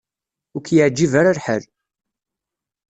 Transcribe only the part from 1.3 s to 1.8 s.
lḥal.